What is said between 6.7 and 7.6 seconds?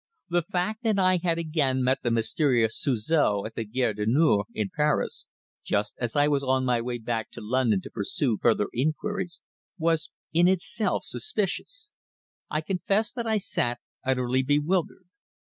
way back to